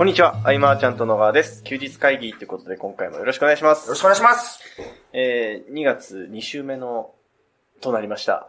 [0.00, 1.62] こんにちは、アイマーちゃんと野川です。
[1.62, 3.84] 休日会議ってことで今回もよろしくお願いします。
[3.84, 4.60] よろしくお願いします。
[5.12, 7.10] えー、2月2週目の、
[7.82, 8.48] となりました。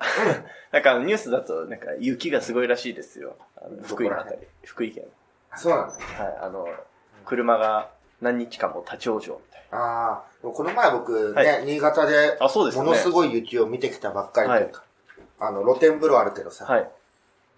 [0.71, 3.35] なんかニュースだと、なんか雪がすごいらしいですよ。
[3.57, 4.37] あの福井のあたり。
[4.63, 5.03] 福井県。
[5.57, 5.93] そうなんだ。
[5.93, 6.65] はい、あの、
[7.25, 7.89] 車が
[8.21, 14.85] 何日間も立ち往生みたいああ、この前僕ね、は新潟で、あそうですねものすごい雪を見てきたばっかりというか、
[15.37, 16.75] あの、露天風呂あるけどさ、な。
[16.75, 16.89] はい。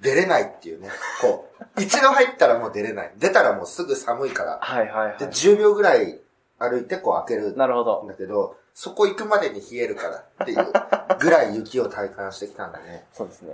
[0.03, 0.89] 出れないっていうね、
[1.21, 3.11] こう、一度入ったらもう出れない。
[3.17, 5.27] 出たらもうすぐ寒いから、はいはいはで、い。
[5.29, 6.19] 10秒ぐらい
[6.59, 8.05] 歩いてこう開けるんなるほど。
[8.07, 10.73] だけど、そこ行くまでに冷えるからっていう
[11.19, 13.05] ぐらい雪を体感してきたんだね。
[13.13, 13.53] そうですね。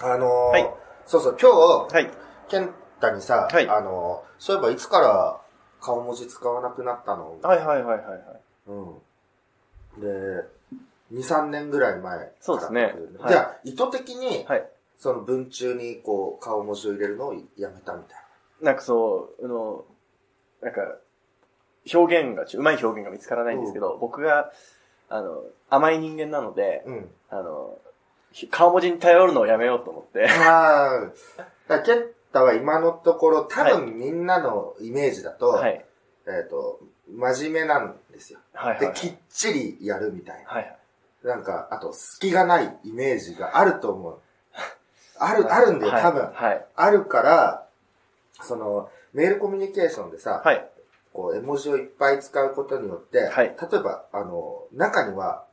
[0.00, 0.10] うん。
[0.12, 0.70] あのーはい
[1.06, 1.50] そうそう、今
[1.88, 2.10] 日、はい。
[2.48, 5.40] 健太にさ、はいあのーそういえばいつから
[5.80, 7.38] 顔文字使わなくなったの？
[7.42, 8.20] はいはいはいはいはい。
[8.66, 8.94] うん。
[10.00, 10.44] で、
[11.12, 14.68] 2、3年ぐらい前そうですねはいじゃあ、意図的に、はい。
[14.98, 18.18] その文中にこう、顔文字を入れるのをやめたみたい
[18.62, 19.84] なんかそう、あの、
[20.62, 20.96] なんか、
[21.92, 24.50] 表現が、うまい表現が見つからないんですけど、僕が、
[25.08, 26.92] あの、甘い人間なので、な。
[26.92, 27.10] うん。
[27.30, 27.78] あの、
[28.32, 30.28] ひ顔文字に頼るのをやめようと思って。
[30.28, 31.14] ああ、だか
[31.68, 35.84] ら健太は今のところ、多は分みんなのイメージだと、はい。
[36.26, 38.40] えっ、と、真面目なんですよ。
[38.52, 38.94] で、はいはい。
[38.94, 40.50] きっちりやるみたいな。
[40.50, 40.78] はいはい。
[41.24, 44.18] なんか、あと、隙がないイメージがあると思う。
[45.18, 46.30] ある、あるんだよ、はい多分。
[46.32, 46.66] はい。
[46.74, 47.66] あるから、
[48.42, 50.68] その、メールコミュニケーションでさ、はい。
[51.12, 55.44] こう、絵文字をいっぱい使うことによって、はい例えば、あの、中には、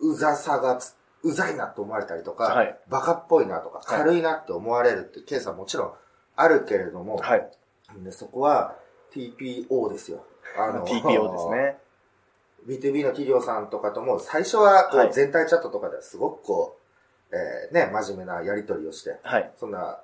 [0.00, 5.92] うざさがつ、うざいなと思われたりとか、はいバカっぽいなとか、はい軽いなって思われるってケースはもちろん
[6.34, 7.48] あるけれども、はい。
[8.02, 8.74] でそこは
[9.14, 10.24] TPO ですよ。
[10.58, 11.48] あ TPO です。
[11.50, 11.78] ね。
[12.66, 16.81] B2B の企業さんとかとも、最初はこはいう全体チャットとかではすごくこう、
[17.32, 19.50] えーね、真面目なやり取りをして、はい。
[19.58, 19.98] そんな、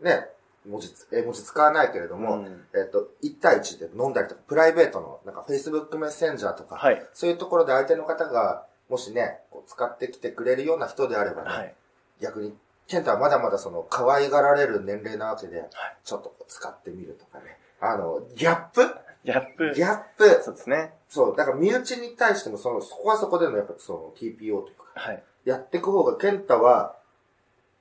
[0.00, 0.28] ね、
[0.68, 7.02] 文字つ、絵文字使わないけれども、うんえっ、と、1対1で飲んだりとか、プライベートの、なんか Facebook メッセンジャーとか、はい。
[7.14, 11.74] そういうところで相手の方が、もしね、こう使ってきてくれるような人であればね、はい。
[12.20, 12.54] 逆に、
[12.88, 15.64] ケンタはまだまだその、可愛がられる年齢なわけで、
[16.04, 17.56] ちょっと使ってみるとかね。
[17.80, 18.82] あの、ギャップ？
[19.24, 19.72] ギャップ。
[19.74, 20.92] ギャップそうですね。
[21.08, 25.22] そう、だから身内に対しても、その、そこはそこでの、やっぱその TPO というか、はい。
[25.50, 26.96] やっていく方が、ケンタは、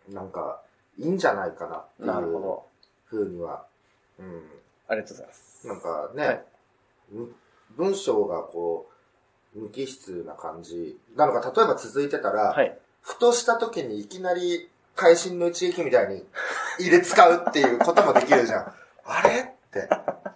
[0.10, 0.62] なんか、
[0.98, 2.66] いいんじゃないかなっていうなるほど。
[3.06, 3.66] ふうには、
[4.20, 4.44] うん。
[4.88, 5.68] ありがとうございます。
[5.68, 6.46] なんかね、はい
[7.12, 7.34] む
[7.76, 8.90] 文章がこ
[9.56, 12.78] う、無機質な感じなのが、例えば続いてたら、はい。
[13.02, 16.24] ふとした時にいきなり、会心の一撃みたいに
[16.80, 18.74] 入れ使うっていうこともできるじゃん。
[19.06, 19.88] あれって、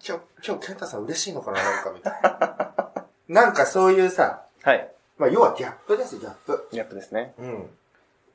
[0.08, 3.06] 今日、今日、健太さん嬉しいのかななんかみたいな。
[3.28, 4.94] なんかそういうさ、はい。
[5.24, 6.68] まあ要はギャップです、ギャップ。
[6.74, 7.34] ギャップですね。
[7.40, 7.62] うん。
[7.64, 7.66] っ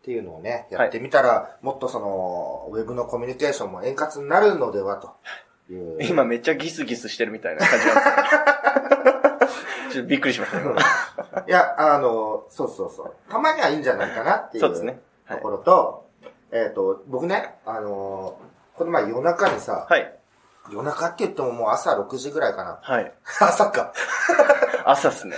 [0.03, 5.13] ていうのをね、やってみたら、もっとその、ウェブのコミュニケーションも円滑になるのではと。
[6.01, 7.95] 今めっちゃギスギスしてるみたいな感じなん
[9.39, 10.65] ですちょっとびっくりしましたね。
[11.47, 13.15] いや、あの、そうそうそう。
[13.31, 14.99] たまにはいいんじゃないかなっていうそうですね。
[15.27, 15.37] はい。
[15.37, 16.07] ところと、
[16.53, 18.39] えっ、と、僕ね、あの
[18.77, 20.19] この前夜中にさ、はい。
[20.71, 22.79] 夜中って言ってももう朝6時ぐらいかな。
[22.81, 23.13] はい。
[23.41, 23.93] 朝か。
[24.91, 25.37] 朝っすね。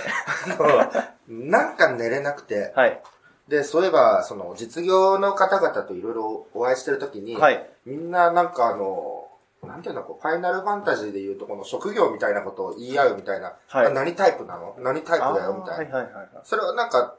[1.27, 3.01] なんか寝れなくて、はい。
[3.47, 7.69] で、そういえば、その、実業の方々といろいろお会いしてるときに、はい。
[7.85, 9.27] みんななんかあの、
[9.63, 14.75] なんていうの、こう、ファイナルファンタジーで言うと、この職業みたいなことを言い合うみたいな、はいあ何タイプなの？
[14.79, 15.53] 何タイプだよ？
[15.53, 15.97] みたいな。
[15.97, 17.15] はいはいはいはそれはなんか、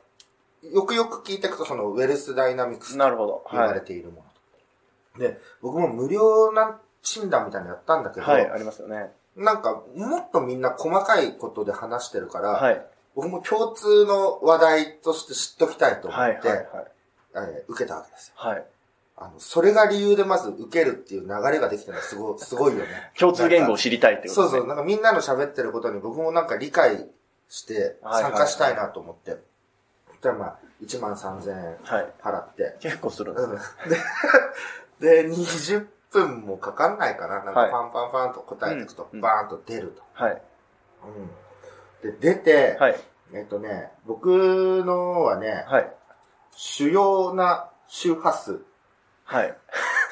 [0.63, 3.45] よくよく聞いていくと、その、ウェルスダイナミクスなるほど。
[3.51, 3.75] 言わはい。
[3.75, 4.23] れているもの
[5.17, 5.21] と。
[5.21, 9.11] で、僕も無料な診断みたいなのやったんだけど、はい、ありますよね。
[9.37, 12.87] なんか、もっとみんな細かいことで話してるから、はい。
[13.15, 16.67] 僕も共通の話題として知っときたいと思はい、って、はい、はい。
[17.35, 18.35] えー受けたわけですよ。
[18.37, 18.65] はい。
[19.17, 23.13] あの、それが理由でまず受けるっていう流れができたのはすごい、 すごいよね。
[23.19, 24.49] 共通言語を知りたいってことね。
[24.51, 27.09] そうそう、なんかみんなの喋ってることに僕もなんか理解
[27.49, 29.37] してはい参加したいなと思って。
[30.21, 32.13] じゃあまあ、1万3000円はい。
[32.23, 32.77] 払って。
[32.81, 33.99] 結構するんですうんね。
[35.01, 37.43] で、で、20分もかかんないかな。
[37.45, 40.03] なんかはいパンパンパンと答えていくと、うんバーンと出ると。
[40.13, 40.43] はい。
[42.03, 42.21] うん。
[42.21, 42.97] で、出て、はい。
[43.35, 45.93] えっとね、僕のはね、はい。
[46.53, 48.61] 主要な周波数。
[49.25, 49.57] はい。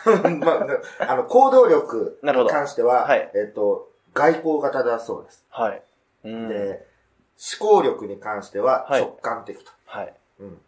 [0.40, 5.46] まあ、あの、行動力に関しては、はいえっと、外交型だそうです。
[5.50, 5.82] はい。
[6.24, 6.48] うん。
[6.48, 6.86] で、
[7.60, 9.70] 思考力に関してははい直感的と。
[9.86, 10.14] はい。
[10.40, 10.60] うん。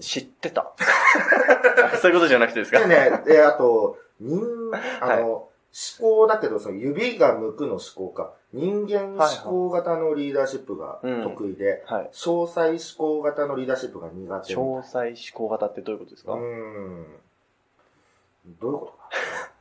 [0.00, 0.72] 知ってた。
[2.00, 2.80] そういうことじゃなくてですか？
[2.80, 4.40] でね、で、あと、人、
[5.00, 5.48] あの、思
[6.00, 8.32] 考だけど、その指が向くの思考か。
[8.52, 12.10] 人間思考型のリーダーシップが得意で、はい。
[12.12, 12.78] 詳細思
[13.18, 14.54] 考型のリーダーシップが苦手。
[14.54, 16.34] 詳細思考型ってどういうことですか？
[16.34, 17.06] うーん。
[18.60, 19.10] どういうことか。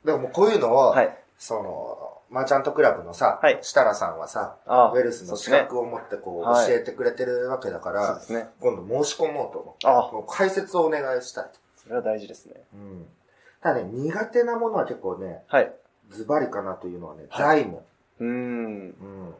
[0.05, 1.17] でももうこういうのを、はい。
[1.39, 8.47] その、マーチャントクラブのさ、はい設楽さんはさ、あウェルスの資格を持ってこう、はい教えてくれてるわけだからそうで、すね。
[8.59, 11.45] 今度申し込もうと思って、あもう解説をお願いしたい。
[11.75, 12.55] それは大事ですね。
[12.73, 13.05] うん。
[13.61, 15.71] ただね、苦手なものは結構ね、はい。
[16.09, 17.81] ズバリかなというのはね、はい財務。
[18.19, 18.29] うーん。
[18.29, 19.35] うん。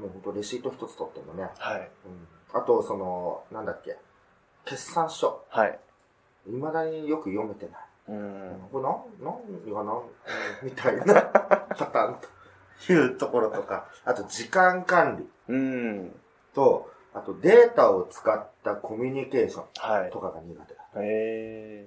[0.00, 1.50] もうほんとレシート一つ取ってもね。
[1.58, 1.80] はい。
[2.06, 2.58] うん。
[2.58, 3.98] あと、その、なんだっけ、
[4.64, 5.44] 決算書。
[5.50, 5.78] はい。
[6.46, 7.80] 未だによく読めてない。
[8.08, 8.68] うーん。
[8.72, 10.02] これなん、何がなん、うん
[10.62, 12.16] みたいなパターン
[12.86, 15.56] というところとか、あと時間管理うー
[16.04, 16.12] ん。
[16.54, 20.20] と、あとデータを使ったコミュニケーショはいンと。
[20.20, 20.80] かが苦手だ。
[20.96, 21.86] へ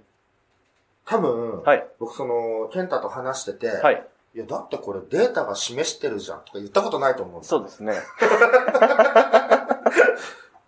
[1.06, 1.64] 多分、ー。
[1.64, 1.88] はい。
[2.00, 4.06] 僕その、ケンタと話してて、、はい
[4.36, 4.40] い。
[4.40, 7.94] や、だってこれデータが示してるじゃんとか言ったことないと思うそうですね。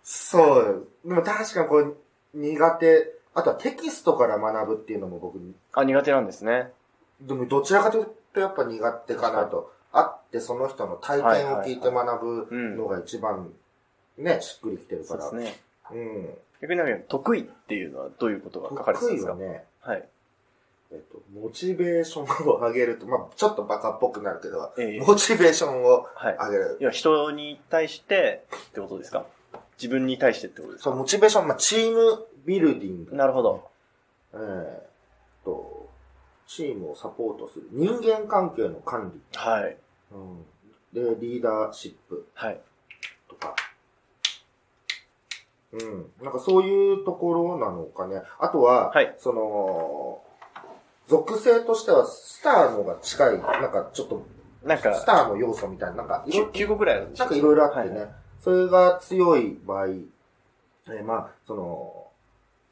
[0.02, 0.88] そう。
[1.04, 1.86] でも確かにこれ
[2.34, 3.14] 苦手。
[3.34, 5.38] あとはテキストから学ぶっていうのも僕、
[5.72, 6.70] あ、苦手なんですね。
[7.20, 9.72] でもどちらかというとやっぱ苦手かなと。
[9.94, 13.50] 会ってその人の体験を聞いて学ぶのが一番
[14.16, 15.22] ね、しっくりきてるから。
[15.28, 15.60] そうですね。
[15.92, 16.30] うん。
[16.62, 19.32] 逆に得意っていうのはどういうことが書かれてるんですか？
[19.32, 20.08] 得意はね、はい。
[20.92, 26.36] えっと、モチベーションを上げると、まあちょっとバカっぽくなるけど、ええモチベーションをはい。
[26.36, 26.78] 上げる。
[26.80, 29.26] いや、人に対してってことですか？
[29.78, 33.16] 自分に対してってことですそう、かモチベーション、まあチームビルディング。
[33.16, 33.68] なるほど。
[34.34, 34.82] えーっ
[35.44, 35.81] と、
[36.56, 37.68] チームをサポートする。
[37.70, 39.38] 人間関係の管理。
[39.38, 39.76] はい。
[40.12, 42.60] うん、で、リーダーシップはい。
[43.28, 43.54] とか。
[45.72, 46.10] うん。
[46.22, 48.22] なんかそういうところなのかね。
[48.38, 50.22] あとは、はいその、
[51.08, 54.22] 属性としてはスターのが近い、なんかちょっと、
[54.62, 58.08] なんか、スターの要素みたいな、なんか、いろ 9, 個ぐらいあるんでしょなんかいろいろあってね、はい
[58.42, 62.11] それが強い場合、えーまあ、その、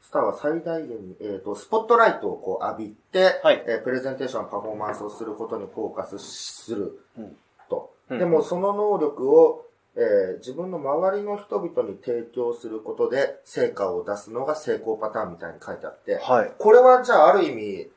[0.01, 7.37] スターは最大限に、えっ、と、スポットライトをこう浴びて、はいえープレゼンテーション、パフォーマンスをすることにフォーカスするうん
[7.69, 7.93] と。
[8.09, 9.65] うんでも、その能力を、
[9.95, 16.51] えー自分の周りの人々に提供することで成果を出すのが成功パターンみたいに書いてあって、はい。
[16.57, 17.89] これはじゃあある意味、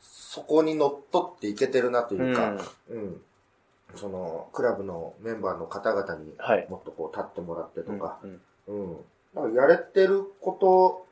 [0.00, 2.56] そこに乗っ取っていけてるなというか、
[2.90, 3.20] うんうん。
[3.94, 6.66] その、クラブのメンバーの方々にはい。
[6.68, 8.96] もっとこう立ってもらってとか、うんうん。
[9.34, 11.07] なんかやれてること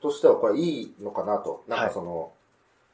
[0.00, 1.64] としてはこれいいのかなと。
[1.68, 2.32] なんかその、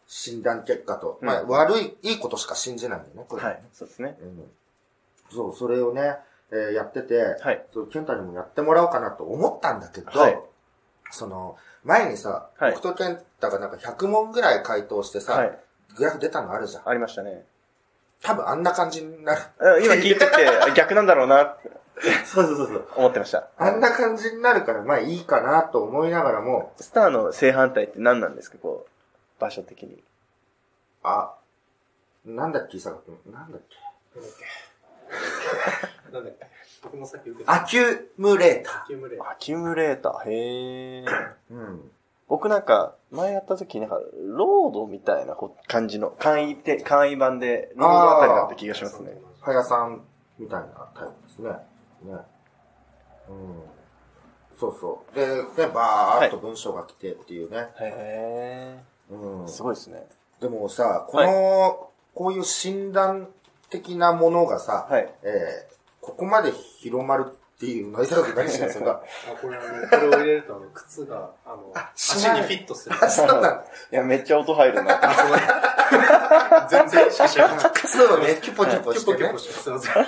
[0.07, 3.43] 診断結果と、まあうん悪い、いいことしか信じないんだよね、これ。
[3.43, 3.63] はい。
[3.73, 4.17] そうですね。
[4.21, 4.51] うん。
[5.31, 6.17] そう、それをね、
[6.51, 7.65] えーやってて、はい。
[7.73, 10.39] そう、ケンタにもやってもらおうかなと思ったんだけど、はい
[11.11, 15.59] その、前にさ、はい僕とケンタがなんか100問ぐらい回答してさ、はい。
[15.97, 16.89] グラフ出たのあるじゃん。
[16.89, 17.45] ありましたね。
[18.23, 19.41] 多分あんな感じになる。
[19.59, 21.57] あ今聞いてて、あ逆なんだろうな
[22.25, 22.89] そうそうそうそう。
[22.97, 23.49] 思ってました。
[23.57, 30.03] あんな感じになるから、まあいいかなと思いながらも、スターの正反対って何なんですかこう、場所的に。
[31.03, 31.35] あ、
[32.25, 33.19] なんだっけ、伊坂君。
[33.33, 33.77] なんだっけ。
[36.13, 36.47] なんだっけ
[36.83, 37.53] 僕もさっき受けた。
[37.53, 40.31] accumulator accumulator accumulator。
[40.31, 41.05] へー。
[41.05, 41.35] ー。
[41.51, 41.91] うん。
[42.29, 45.37] 僕なんか、前やった時なんか、 lord みたいな
[45.69, 49.21] 感じの、簡易で、簡易版で、 lord あたりだった気がしますね。
[49.41, 50.03] はやさん
[50.39, 51.51] みたいなタイプですね。
[52.05, 52.15] ね。
[53.29, 54.57] うん。
[54.59, 55.15] そうそう。
[55.15, 57.69] で、で、バーっと文章が来てっていうね。
[57.81, 58.79] へ
[59.11, 59.49] うんー。。
[59.49, 60.07] すごいですね。
[60.41, 63.29] でもさ、この、こういう診断
[63.71, 65.13] 的なものがさ、はい。
[65.23, 67.27] えーここまで広まる
[67.63, 68.91] っていうのは、伊坂君何してるんですかー。
[69.33, 72.97] あ、これあの、これを入れるとあの、靴が、あの、足にフィットする。
[73.01, 73.65] あ、そうなんだ。
[73.93, 74.99] いや、めっちゃ音入るな。
[75.01, 75.43] あ、そのね。
[76.69, 77.71] 全然意識しなかった。
[77.71, 79.39] 靴をね、キュポキュポしてねキュポキュポ。
[79.39, 80.07] して、すいません。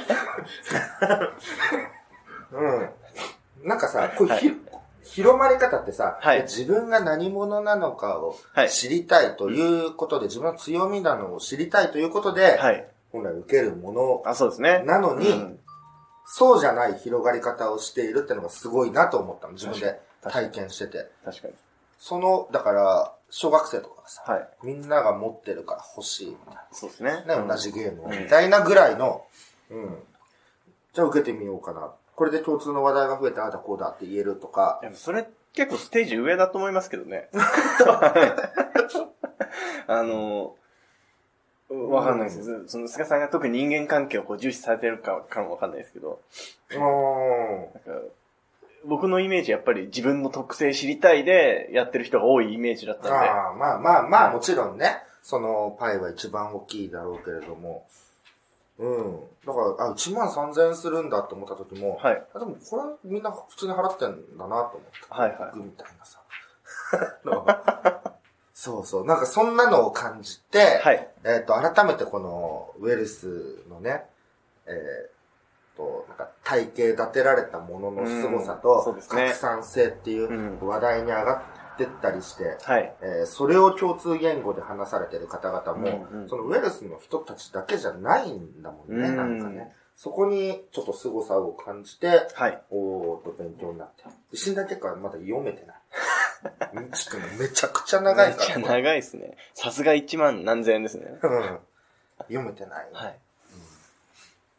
[2.55, 2.91] うん。
[3.69, 4.53] なんかさ、こうはいひ、
[5.05, 12.85] 広まり方ってさ、はい自分が何者なのかをはい知りたいということで、自分の強みなのを知りたいということで、はい。
[13.13, 14.83] 本来受けるものあ、そうですね。
[14.85, 15.59] なのに、うん
[16.27, 19.55] そうじゃない広がり方をしているっていうのがすごいなと思ったの。
[19.55, 21.11] 自分で体験してて。
[21.25, 21.55] 確かに。
[21.99, 24.49] その、だから、小学生とかがさ、はい。
[24.63, 27.25] みんなが持ってるから欲しいみたいそうですね。
[27.27, 27.41] な。
[27.41, 29.25] ね、同じゲームを、みたいなぐらいの、
[29.71, 30.03] うん。
[30.93, 31.93] じゃあ受けてみようかな。
[32.15, 37.29] これで共通の話題が増えて、ああだこうだって言えるとか、それ結構ステージ上だと思いますけどね。
[39.87, 40.57] あの、
[41.91, 42.69] わかんないです。
[42.69, 46.21] その菅さんが特に人間関係をこう重視されてるかかもわかんないですけど、
[48.85, 57.87] 僕のイメージやっぱり自分の特性知りたいでやってる人が多いイメージだったんで、ああ、まあまあまあ、もちろんね、そのパイは一番大きいだろうけれども、
[58.79, 59.21] うん。
[59.47, 62.23] だから、あ、1万3000円するんだと思った時も、はい。
[62.35, 64.81] あでもこれみんな普通に払ってんだなと思って。
[65.09, 66.21] はいはい僕みたいなさ。
[68.55, 69.07] のそうそう。
[69.07, 71.09] なんかそんなのを感じて、はい。
[71.25, 74.05] えっ、と、改めてこの、ウェルスのね、
[74.67, 75.11] えっ、
[75.77, 81.43] と、なんか体系立てられたものの凄さうんと、拡散性っていううん話題に上が
[81.75, 82.95] ってったりして、はい。
[83.03, 89.73] えーそれを共通言語で話されてる方々も、うんうんそのウェルスの人たちだけじゃないんだもんね、うんなんかね。
[89.97, 92.61] そこにちょっと凄さを感じて、はい。
[92.71, 94.05] おーっと勉強になって。
[94.37, 95.77] 死んだ結果はまだ読めてない。
[96.75, 98.59] うんちくんめちゃくちゃ長いめっちゃ。
[98.59, 99.37] 長いですね。
[99.55, 101.07] さすが1万何千円ですね。
[101.23, 101.59] うん
[102.29, 102.89] 読めてない。
[102.93, 103.19] はい。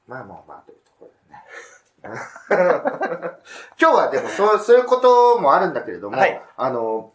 [0.07, 2.19] まあまあまあ、というところでね。
[3.81, 7.11] 今日はでもそう、そういうこともあるんだけれども、はいあの、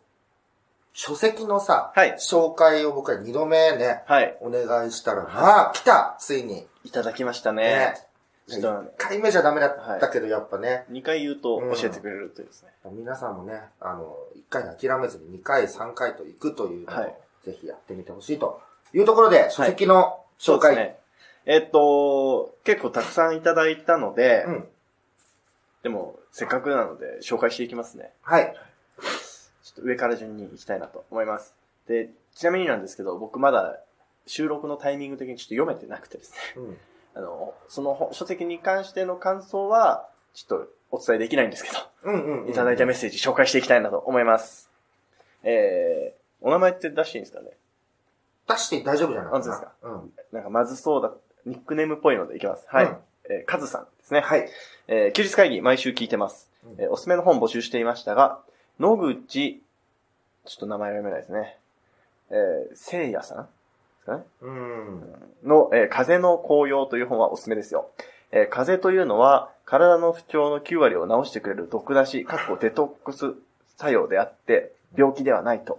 [0.92, 4.36] 書籍のさ、はい紹介を僕は2度目ね、はい。
[4.40, 6.66] お願いしたら、まあ、来たついに。
[6.82, 8.09] いただきましたねね。
[8.50, 12.70] ちょっと1回目じゃダメだったけど、やっぱね、2回言うと教えてくれるというですね。
[12.92, 18.60] 皆さんもね、あの、1回で諦めずに2回、3回と行くというのを、はいぜひやってみてほしいと
[18.92, 20.60] いうところで、書籍の紹介。
[20.60, 20.96] そうですね。
[21.46, 24.68] えっと、結構たくさんいただいたので、うん。
[25.82, 28.12] でも、せっかくなので紹介していきますね。
[28.22, 28.54] はい。
[29.62, 31.54] ちょっと上から順に行きたいなと思います。
[31.86, 33.80] で、ちなみになんですけど、僕まだ
[34.26, 36.38] 収録のタイミング的にちょっと読めてなくてですね。
[36.56, 36.78] うん。
[37.20, 42.50] あの、その本書籍に関しての感想は、ちょっとお伝えできないんですけど、うんうん、うん。
[42.50, 44.70] いただいたメッセージ紹介していきたいなと思います。
[45.42, 47.50] えー、お名前って出していいんですかね？
[48.48, 49.72] 出して大丈夫じゃない本当ですか？
[49.82, 50.12] うん。
[50.32, 51.12] なんかまずそうだ、
[51.46, 52.66] ニックネームっぽいのでいきます。
[52.68, 52.84] はい。
[52.86, 52.96] うん
[53.30, 54.20] えー、カズさんですね。
[54.20, 54.48] はい。
[54.88, 56.50] えー休日会議毎週聞いてます。
[56.64, 58.40] うんえーおすすめの本募集していましたが、
[58.78, 59.62] 野口、
[60.46, 61.56] ちょっと名前が読めないですね。
[62.30, 63.48] えー、聖夜さん
[64.00, 65.02] ですかねうん。
[65.44, 67.90] の、えー風の紅葉という本はおすすめですよ。
[68.32, 73.34] えー風というのは、体の不調の9割を治してくれる毒出し、かっこデトックス
[73.76, 75.74] 作用であって、病気ではないと。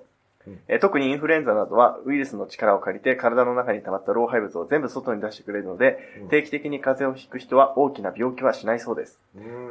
[0.48, 9.20] うんえー特にインフルエンザなどはウイルスの力を借りて体の中に溜まった老廃物を全部外に出してくれるので、うん定期的に風邪をひく人は大きな病気はしないそうです。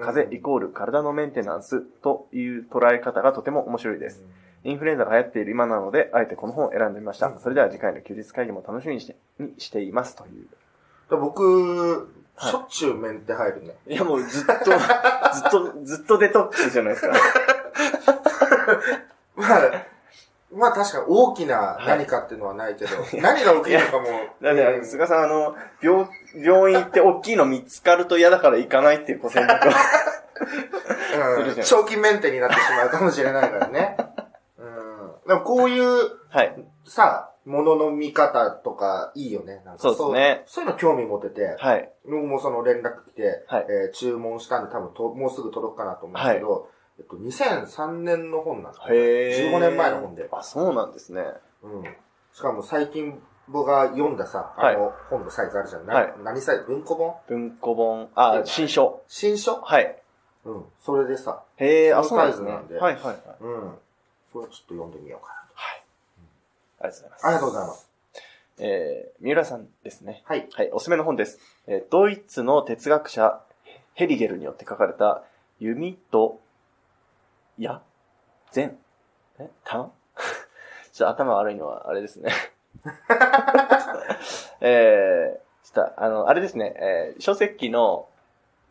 [0.00, 4.22] 風邪イコール体のメンテナンスという捉え方がとても面白いです。
[4.64, 7.26] インフルエンザが流行っている今なので、あえてこの本を選んでみました。
[7.28, 10.46] うんそれでは次回の休日会議も楽しみにして、にしていますという。
[11.10, 13.74] で僕、はいしょっちゅうメンテ入るね。
[13.86, 14.72] いやもうずっと、 ずっ
[15.50, 17.12] と、ずっとデトックスじゃないですか。
[19.36, 19.60] まあ、
[20.52, 24.06] まあ確かに大きな何かっていうのはないけど、何が起きるのかも。
[24.40, 29.72] だって、菅さんあの、病、病院行って大きいの見つかると嫌だから行かないっていうご選択を。
[30.40, 30.44] う
[31.50, 33.94] ん長期メンテになってしまうかもしれないからね。
[35.34, 35.38] うん。
[35.38, 36.64] でもこういうはい。
[36.84, 39.62] さ、ものの見方とかいいよね。
[39.64, 40.62] なんかそうですねそう。
[40.62, 41.90] そういうの興味持てて、はい。
[42.04, 46.68] 僕もその連絡来て、はいえー注文したんで多分ともうすぐ届くかなと思うんですけど、
[46.98, 50.28] えっと、2003年の本なんですよへー15年前の本で。
[50.30, 51.24] あ、そうなんですね。
[51.62, 51.82] うん。
[52.32, 55.86] しかも最近僕が読んださ、あの本のサイズあるじゃん。
[55.86, 56.64] なはい何サイズ？
[56.64, 57.16] 文庫本？
[57.28, 59.02] 文庫本、あ、新書。
[59.08, 59.56] 新書？
[59.60, 59.96] はい。
[60.44, 60.64] うん。
[60.78, 62.50] それでさ、へえ、あ、そうなんですね。
[62.50, 63.16] サイズなんではいはいはい。
[63.40, 63.78] うん。
[64.32, 65.82] これちょっと読んでみようかはい。
[66.80, 67.22] ありがとうございます。
[67.22, 67.28] な。
[67.28, 67.90] ありがとうございます。
[68.62, 70.22] えー、三浦さんですね。
[70.26, 70.46] はい。
[70.52, 71.38] はい、おすすめの本です。
[71.66, 73.40] えードイツの哲学者、
[73.94, 75.22] ヘリゲルによって書かれた、
[75.58, 76.40] 弓と、
[77.58, 77.82] 矢
[78.52, 78.76] 善
[79.38, 79.48] え？
[79.64, 79.90] 弾
[80.92, 82.30] ちょっと頭悪いのは、あれですね。
[84.60, 88.08] えー、ちょっと、あの、あれですね、えー書籍の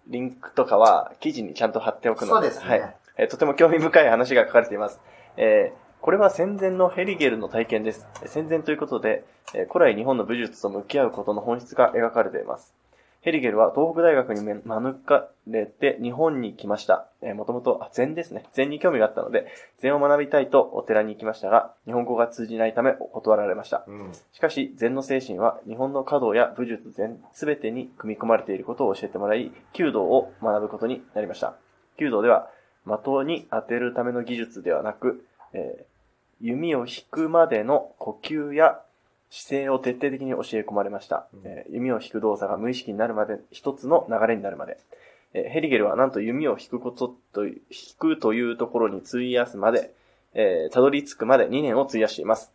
[0.08, 2.96] リンクとかは記事にちゃんと貼っておくのそうですねはい。
[3.18, 5.00] えーとても興味深い話が書かれています。
[5.40, 8.08] えーこれは戦前のヘリゲルの体験です。
[8.26, 12.74] 戦前ということで、えー古来日本の武術と向き合うことの本質が描かれています。
[13.22, 14.62] ヘリゲルは東北大学に免
[15.48, 17.10] れて日本に来ました。
[17.22, 18.46] えー、もともと、あ、禅ですね。
[18.54, 19.48] 禅に興味があったので、
[19.80, 23.84] 禅を学びたいとお寺に行きましたが、日本語が通じないため断られました。
[23.88, 24.12] うん。
[24.32, 31.56] しかし、禅の精神は日本の華道や武術禅すべてに組み込まれていることを教えてもらい、弓道を学ぶことになりました。
[31.98, 32.50] 弓道では、
[32.86, 35.90] 的に当てるための技術ではなく、えー
[36.42, 38.80] 弓を引くまでの呼吸や
[39.30, 41.28] 姿勢を徹底的に教え込まれました。
[41.34, 44.78] うんえー弓を引く動作が無意識になるまで、一つの流れになるまで。
[45.34, 47.60] えーヘリゲルはなんと弓を引くことと引
[47.98, 49.94] くというところに費やすまで、
[50.34, 52.52] えーたどり着くまで2年を費やしています。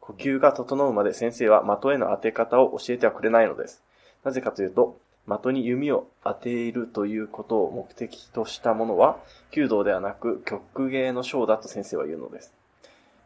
[0.00, 3.82] 呼吸が整うまで先生は的への当て方を教えてはくれないのです。
[4.24, 4.98] なぜかというと、
[5.36, 9.18] 的に弓を当てるということを目的としたものは、
[9.50, 12.54] 弓道ではなく曲芸の章だと先生は言うのです。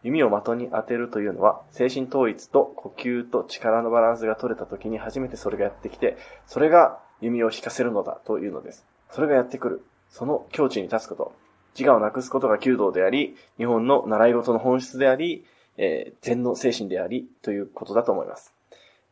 [0.02, 6.16] 弓を的に当てるというのは、精神統一と呼吸と力のバランスが取れた時に初めてそれがやってきて、
[6.46, 8.84] それが弓を引かせるのだというのです。
[9.10, 9.84] それがやってくる。
[10.10, 11.32] その境地に立つこと。
[11.78, 15.44] 自我をなくすことが弓道であり、日本の習い事の本質であり、
[15.76, 18.52] えー禅の精神であり、ということだと思います。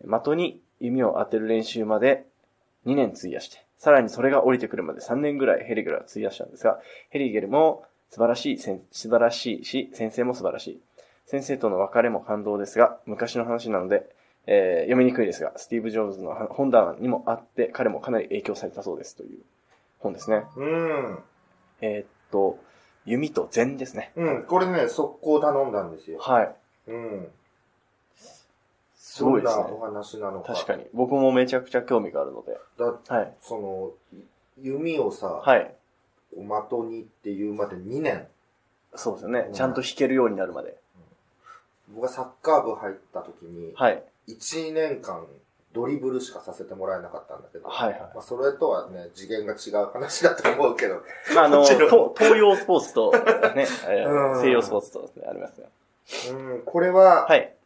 [0.02, 2.26] 的に弓を当てる練習まで
[2.86, 10.80] 2年費やして、さらにそれが降りてくるまで3年ぐらいヘリゲルは費やしたんですが、ヘリゲルも素晴らしい素晴らしいし、先生も素晴らしい。
[11.26, 14.10] 先生との別れも感動ですが、昔の話なので、
[14.46, 19.38] えー読みにくいですが、スティーブ・ジョブズの本棚にもあって、彼もかなり影響されたそうですという
[20.00, 20.42] 本ですね。
[20.56, 21.18] うん。
[21.82, 22.58] えーっと、
[23.04, 24.12] 弓と禅ですね。
[24.16, 24.42] うん。
[24.44, 26.18] これね、速攻頼んだんですよ。
[26.18, 26.54] はい。
[26.88, 27.28] うん。
[29.10, 30.54] すごいですねお話なのか。
[30.54, 30.86] 確かに。
[30.94, 32.56] 僕もめちゃくちゃ興味があるので。
[32.78, 33.32] だはい。
[33.40, 33.90] その、
[34.62, 35.74] 弓をさ、はい。
[36.32, 36.38] 的
[36.84, 38.28] にっていうまで2年。
[38.94, 39.50] そうですよねう。
[39.50, 40.76] んちゃんと弾けるようになるまで。
[41.88, 44.04] 僕がサッカー部入った時に、はい。
[44.28, 45.26] 1年間
[45.72, 51.02] ドリブルしかさせてもらえなかったんだけど、はいはいまあ、それとはね、次元が違う話だと思うけど、
[51.34, 51.80] まあ、あの、 東
[52.38, 53.10] 洋スポーツと、
[53.56, 53.66] ね、
[54.40, 55.66] 西洋スポーツとありますが。
[56.30, 57.56] うん、これは、はい。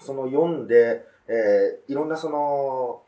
[0.00, 3.02] その読んで、えーいろんなその、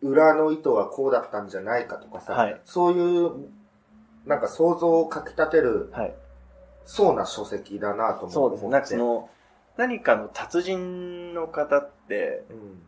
[0.00, 3.50] 裏の意図はこうだったんじゃないかとかさ、はいそういう、
[4.26, 6.14] なんか想像をかき立てる、はい。
[6.84, 8.34] そうな書籍だなと思って。
[8.34, 8.70] そうですね。
[8.70, 9.28] なんかその、
[9.76, 12.82] 何かの達人の方って、うん、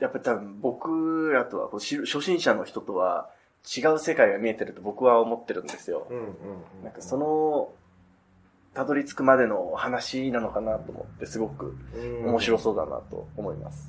[0.00, 3.30] やっぱり多分僕らとは初心者の人とは
[3.64, 6.06] 違う世界が見えてると僕は思ってるんですよ。
[6.10, 6.84] うん、うん。
[6.84, 7.70] なんかその、
[8.76, 13.88] たどり着くまでの話なのかなと思って、すごくうん、面白そうだなと思います。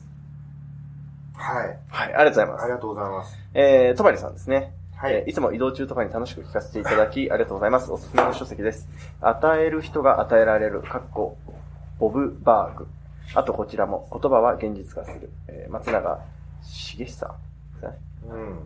[1.34, 1.78] はい。
[1.90, 2.64] はい、ありがとうございます。
[2.64, 3.38] ありがとうございます。
[3.54, 4.74] えー、とばりさんですね。
[4.96, 5.14] はい。
[5.14, 7.92] えーいつも移動中とかに楽しく聞かせていただき、ありがとうございます。
[7.92, 8.88] おすすめの書籍です。
[9.20, 11.38] 与える人が与えられる、かっこ、
[12.00, 12.88] ボブ・バーグ。
[13.34, 15.30] あとこちらも、言葉は現実化する。
[15.50, 16.18] えー松永
[16.64, 17.36] 茂久ですか
[17.90, 17.98] ね
[18.30, 18.60] うん。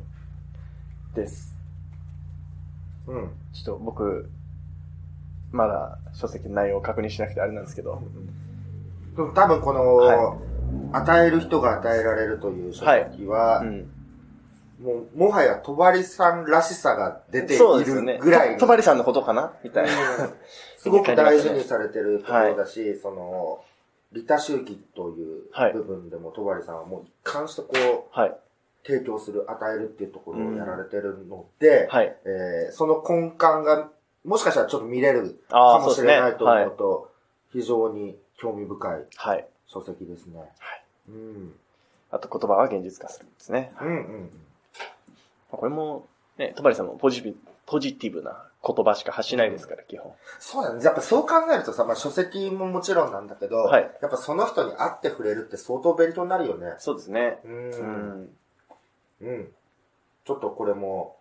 [1.16, 1.56] です。
[3.08, 3.32] うん。
[3.54, 4.30] ちょっと僕、
[5.52, 8.02] まだ書籍の内容を確認しなくてあれなんですけど。
[9.16, 10.38] 多分この、は
[10.94, 13.92] 与える人が与えられるという書籍は、うん。
[14.82, 17.60] もう、もはや、とばりさんらしさが出てい。
[17.60, 19.92] るぐらいにととばりさんのことかなみたいな。
[20.78, 23.64] すごく大事にされてるところだし、その、
[24.12, 28.38] 利他周期というはい部分でも、とばりさんはもう一貫してこう、はい。
[28.84, 32.16] 提供する、与えるっていうところをやられてるので、はい。
[32.26, 33.90] えーその根幹が、
[34.26, 36.02] もしかしたらちょっと見れるかもし。
[36.02, 36.78] れないとはい思う。
[36.78, 37.12] と、
[37.52, 39.48] 非常に興味深いはい。
[39.68, 40.40] 書籍ですね。
[40.40, 40.50] はい。
[41.10, 41.56] うん。
[42.12, 43.72] あと言葉は現実化するんですね。
[43.82, 44.30] うんうん。
[45.50, 46.08] これも、
[46.38, 50.12] ね、とばりさんもポジティブ、ポジティブな言葉しか発しないですから、基本。
[50.40, 50.84] そうだね。
[50.84, 56.76] やっぱそう考えるとさ、まあ書籍ももちろんなんだけど、はいやっぱその人に会って触れるって相当勉強になるよね。
[56.80, 57.40] そうですね。
[57.46, 57.48] う。
[57.48, 58.30] うんん。
[59.22, 59.52] うん。
[60.26, 61.16] ちょっとこれも、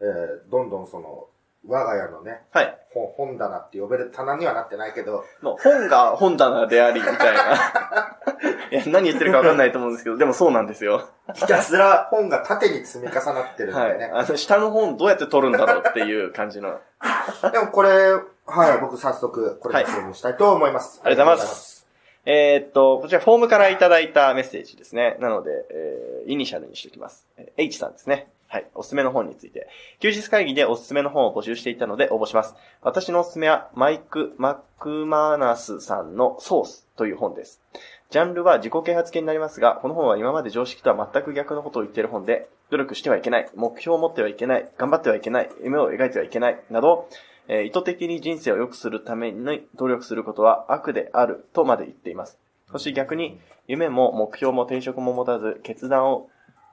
[0.00, 1.26] えー、どんどんその、
[1.68, 2.78] 我が家のね、はい。
[2.92, 8.18] 本本棚って呼べる棚にはなってないけど、もう本が本棚であり、みたいな。
[8.70, 11.08] いや、何言ってるかわかんないと思うんですけど、でもそうなんですよ。
[11.34, 14.10] ひたすら本が縦に積み重なってるんはい。
[14.12, 16.78] あの、下の本どうやって取るんだろうっていう感じの。
[17.52, 18.12] でもこれ、
[18.46, 21.00] はい、僕早速、これで購入したいと思います。
[21.04, 21.52] ありがとうございま。
[21.52, 21.86] す。
[22.28, 25.16] えーっと、こちらフォームからいただいたメッセージですね。
[25.20, 27.26] なので、えー、イニシャルにしておきます。
[27.36, 28.28] えー H さんですね。
[28.48, 28.66] はい。
[28.74, 29.68] おすすめの本について。
[30.00, 32.54] 休日会議でおすすめの本を募集していたので応募します。
[32.82, 37.60] 私のおすすめは、マイク・マックマナスさんのソースという本です。
[38.10, 47.08] ジャンルは自己啓発系になりますが、この本は今まで常識とは全く逆のことを言っている本で、努力してはいけない、目標を持ってはいけない、頑張ってはいけない、夢を描いてはいけない、など、
[47.48, 52.38] えー意図的に人生を良くするために努力することは悪であるとまで言っています。
[52.70, 56.28] そして逆に、夢も目標も転職も持たず、決断を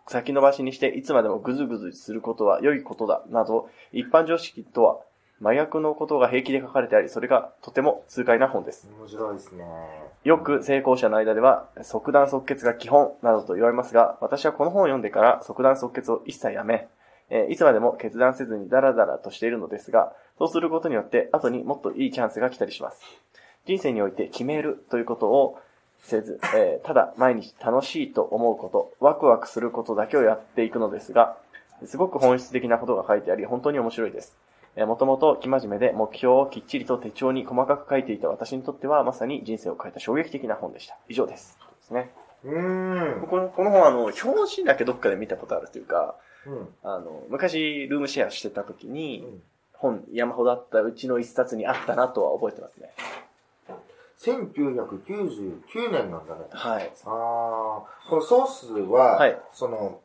[0.08, 5.00] 先延ばしにしていつまでもぐずぐずすることは良いことだ、など、一般常識とは
[5.40, 8.88] 真逆のことが平気で書かれてあり、それがとても痛快な本です。
[9.00, 9.66] 面白いですね。
[10.24, 16.88] よく成功者の間では、即断即決が基本などと言われますが、私はこの本を読んでから即断即決を一切やめ、
[17.30, 23.02] えーいつまでも決断せずにダラダラとしているのですが、そうすることによって後にもっといいチャンスが来たりします。
[23.66, 25.60] 人生において決めるということを
[26.04, 31.38] せず、えーただ毎日楽しいと思うこと、ワクワクすることだけをやっていくのですが、
[31.86, 34.36] すごく本質的なことが書いてあり、本当に面白いです。
[34.76, 40.98] えーもともと生真面目で目標をきっちりと手帳に細かく書いていた私にとってはまさに人生を変えた衝撃的な本でした。
[41.10, 41.58] 以上です。
[41.80, 42.12] ですね。
[42.44, 43.28] うーん。
[43.28, 46.68] このこの本あの、表紙だけどっかで見たことあるというか、うん。
[46.84, 49.44] あの、昔ルームシェアしてた時に、うん
[49.84, 52.94] 本山ほどあったうちの一冊にあったなとは覚えてますね。
[54.24, 56.46] 1999年なんだね。
[56.52, 56.92] はい。
[57.06, 59.38] ああ、このソースは、はい。
[59.52, 60.00] その、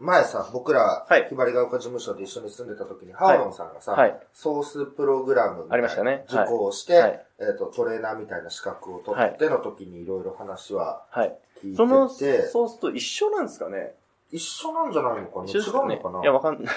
[0.00, 1.28] 前さ、僕ら、はい。
[1.28, 4.18] ひばりが丘事務所で一緒に住んでた時に、ハーロンさんがさ、はい。
[4.32, 6.24] ソースプログラムありましたね。
[6.28, 7.26] 受講をして、はい。
[7.38, 11.38] えっ、と、トレーナーみたいな資格を取っての時にいろいろ話ははい。
[11.62, 13.94] 聞いてて、そのソースと一緒なんですかね？
[14.32, 15.44] 一緒なんじゃないのかな？
[15.44, 15.52] ね？
[15.52, 16.22] 違うのかな？
[16.22, 16.74] いや、わかんない。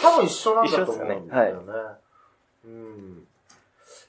[0.00, 1.26] 多分一緒なんだと思うんだよね。
[1.26, 1.62] 一緒ですよ
[2.64, 3.26] うん。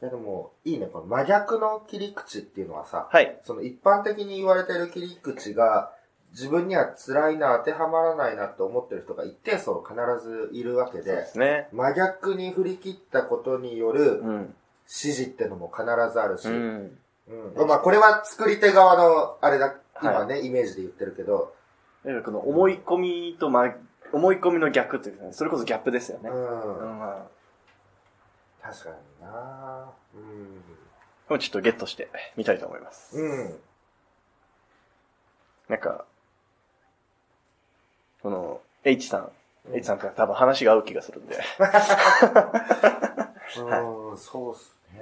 [0.10, 0.88] でも、いいね。
[0.88, 3.40] この真逆の切り口っていうのはさ、はい。
[3.44, 5.92] その一般的に言われている切り口が、
[6.32, 11.68] 自分には辛いな、当てはまらないなって思ってる人が一定層必ずいるわけでそうで、すね。
[11.72, 14.56] 真逆に振り切ったことによるうん。
[14.88, 17.68] 指示ってのも必ずあるし、ううんん。
[17.68, 21.54] まあこれは作り手側の、あれだ、今ね、イメージで言ってるけど、
[22.04, 23.74] だからこの思い込みと、ま、
[24.12, 26.30] 思い込みの逆っていうかね、それこそギャップですよね。
[26.30, 27.24] うん、うん。
[28.64, 30.64] まあ確かになうん。
[31.28, 33.18] これちょっとゲットしてみたいと思います。
[33.18, 33.60] うん。
[35.70, 36.06] なんか、
[38.22, 39.32] この、H さん、
[39.74, 41.40] H さんと多分話が合う気がするんで。
[43.58, 45.00] うん、そうっすね。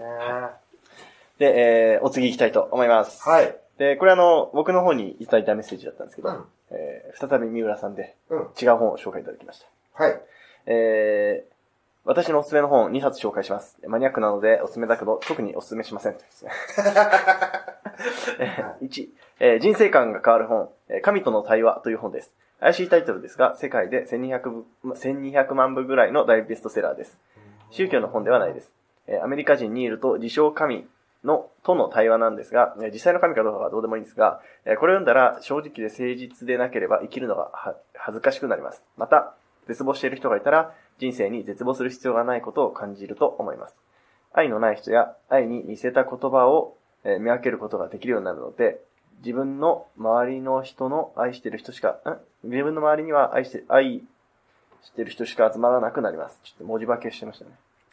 [1.40, 3.28] で、えー、お次行きたいと思います。
[3.28, 3.56] はい。
[3.78, 8.40] で、これあの、僕の方にいただいたメッセージだったんですけど、うんえー、再び三浦さんでうん。
[8.62, 10.04] 違う本を紹介いただきました。
[10.04, 10.22] はい。
[10.66, 11.54] えー、
[12.06, 13.78] 私のおすすめの本2冊紹介します。
[13.88, 16.14] マニアックなのでおすすめだけど、特におすすめしません。
[16.14, 16.52] ですね
[18.82, 19.08] 1、
[19.40, 22.34] えー人生観が変わる本、えー神との対話という本です。
[22.60, 27.20] 怪しいタイトルですが、世界で1200部1200万部ぐらいの大ベストセラーです。
[27.70, 28.72] 宗教の本ではないです。
[29.08, 30.88] えーアメリカ人ニールと自称神
[31.24, 38.84] の、との対話なんですが、えー実際の神かどうかはどうでもいいんですが、えーこれを読んだら正直で誠実でなければ生きるのがは恥ずかしくなります。
[38.98, 39.36] また、
[39.68, 43.76] 絶望している人がいたら、人生に絶望する必要がないことを感じると思います。
[44.34, 48.80] 愛のない人や愛に似せた言葉を、見分けることができるようになるので、
[49.20, 52.00] 自分の周りの人の愛してる人しか、
[52.44, 52.50] ん？
[52.50, 54.04] 自分の周りには愛して、愛
[54.84, 56.40] してる人しか集まらなくなります。
[56.44, 57.52] ちょっと文字化けしてましたね。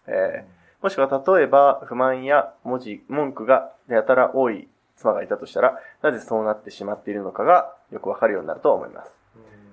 [0.08, 9.10] えーもしくは例えば不満や文字、文句がやたら多い妻がいたとしたら、なぜそうなってしまっているのかがよくわかるようになると思います。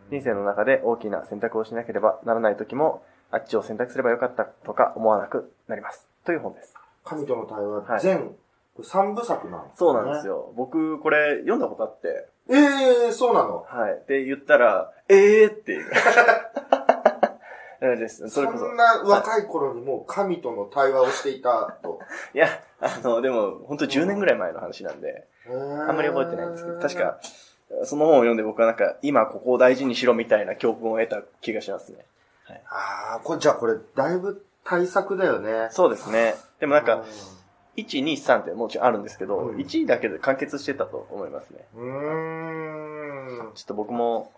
[0.10, 6.08] 人生の中で大きな選択をしなければならない時も、あっちを選択すればよかったとか思わなくなります。
[6.24, 6.76] という本です。
[7.04, 8.28] 神との対話、はい全、
[8.76, 9.76] これ三部作なんですね。
[9.78, 10.28] そうなんです。
[10.28, 10.54] よ。
[10.56, 13.65] 僕、これ読んだことあって、ええー、そうなの？
[13.67, 14.04] はい。
[14.08, 15.89] で、言ったら、えーっていう。
[17.98, 18.30] です。
[18.30, 18.72] そそれこそ。
[18.72, 22.00] んな若い頃にもう神との対話をしていたと。
[22.36, 22.48] いや、
[22.80, 27.19] あの、でも、本当10年ぐらい前の話なんで、ああんまり覚えてないんですけど、確か、
[27.84, 32.06] その本を読んで僕はなんか、今ここを大事にしろみたいな教訓を得た気がしますね。
[32.70, 35.68] ああ、これ、じゃあこれ、だいぶ対策だよね。
[35.72, 36.36] そうですね。
[36.60, 37.06] でもなんかう、
[37.78, 41.66] 1、2、3ってもちろんあるんですけど、うん1位だけで完結してたと思いますね。
[41.76, 41.80] ん。
[41.80, 43.54] うーん。
[43.54, 44.32] ちょっと僕も、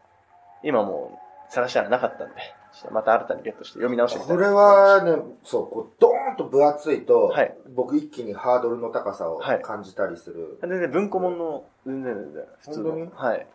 [0.64, 2.36] 今もう探したらなかったんで、
[2.74, 10.58] ちょっとまた新たにゲットして読み直してみたいこれはね、そう、こう、ドーンと分厚いと、はい僕一気にハードルの高さをはい感じたりする。
[10.62, 13.12] 全然文庫本の、全然全然、普通の。
[13.14, 13.48] はい。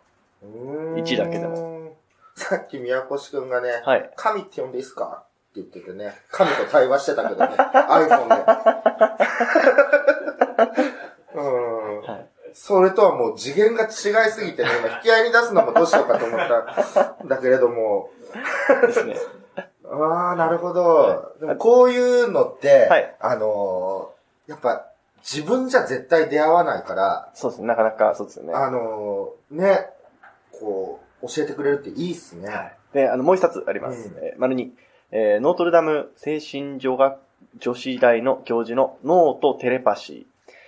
[0.43, 1.95] うーん一だけでも。
[2.35, 4.11] さっき宮越くんがね、はい。
[4.15, 5.23] 神って呼んでいいっすか？
[5.51, 8.35] って言っててね、神と対話してたけどね、 iPhone で。
[11.35, 12.01] うん。
[12.01, 12.27] はい。
[12.53, 13.87] それとはもう次元が違
[14.27, 18.09] いすぎてね、今引き合いに出すのもどうしようかと思ったんだけれども、
[18.81, 19.15] ですね。
[19.89, 20.83] ああ、なるほど。
[20.85, 24.87] はでもこういうのって、はいあのーやっぱ
[25.21, 27.67] 自分じゃ絶対出会わないから、そうですね。
[27.67, 28.53] なかなかそうですよね。
[28.53, 29.89] あのーね、
[30.51, 32.47] こう、教えてくれるっていいっすね。
[32.49, 32.77] はい。
[32.93, 34.09] で、あの、もう一冊あります。
[34.09, 34.73] うんえー丸に、
[35.11, 37.17] えーノートルダム精神女学
[37.59, 40.25] 女子大の教授の脳とテレパシ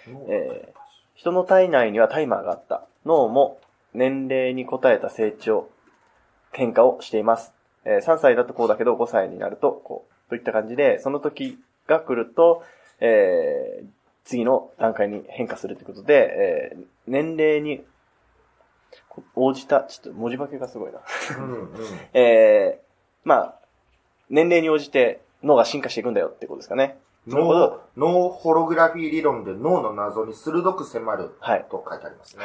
[0.07, 0.11] ー。
[0.29, 0.83] えー
[1.15, 2.83] 人の体内にはタイマーがあった。
[3.05, 3.59] 脳も
[3.93, 5.69] 年齢に応えた成長、
[6.51, 7.53] 変化をしています。
[7.85, 10.29] えー3歳だとこうだけど5歳になるとこう。
[10.29, 12.63] といった感じで、その時が来ると、
[12.99, 13.85] えー
[14.25, 17.83] 次の段階に変化するということで、えー年齢にこ
[19.35, 20.99] 応じた、ちょっと文字化けがすごいな。
[21.37, 21.69] うんうん。
[22.13, 22.83] えー
[23.23, 23.55] まあ、
[24.29, 26.99] 年齢に応じて脳が進化していくんだよってことですかね。
[27.27, 31.65] 脳、脳ホログラフィー理論で脳の謎に鋭く迫るはい。
[31.69, 32.43] と書いてありますね。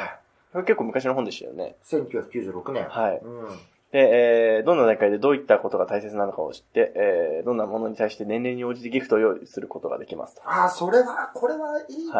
[0.52, 1.76] これ結構昔の本でしたよね。
[1.85, 2.85] 1996年。
[2.88, 3.18] はい。
[3.18, 3.46] うん。
[3.90, 10.42] で、えー、どんな段階でどういったことが大切なのかを知って、えー、どんなものに対して年齢に応じてギフトを用意することができますと。
[10.44, 12.18] ああ、それは、これはいいな、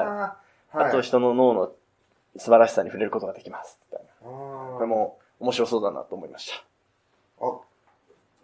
[0.71, 1.73] はい、あと人の脳の
[2.39, 3.79] 素晴らしさに触れることができます。
[4.23, 6.53] ここれも面白そうだなと思いまし
[7.41, 7.59] あ、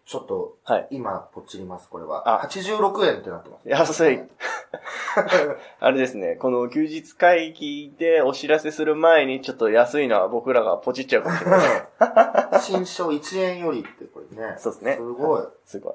[0.07, 0.75] ちょっと、た。
[0.75, 0.89] はい。
[0.91, 2.43] 今、ポチります、これは。
[2.43, 3.69] あ86円ってなってます。
[3.69, 4.21] 安い。
[5.81, 12.61] あれですね、この休日会議でお知らせする前にちょっと安いのは僕らがポチっちゃうかもしれない。
[12.61, 14.57] 新書1円よりってこれね。
[14.59, 14.97] そうですね。
[14.97, 15.41] すごい。
[15.41, 15.95] はすごい。